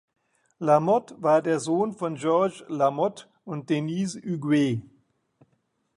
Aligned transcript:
Lamotte 0.59 1.21
war 1.21 1.43
der 1.43 1.59
Sohn 1.59 1.93
von 1.93 2.15
Georges 2.15 2.63
Lamotte 2.67 3.25
und 3.45 3.69
Denise 3.69 4.19
Huguet. 4.25 4.81